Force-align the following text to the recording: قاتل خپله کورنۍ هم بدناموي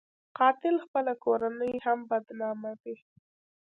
قاتل 0.37 0.75
خپله 0.85 1.13
کورنۍ 1.25 1.73
هم 1.85 1.99
بدناموي 2.09 2.95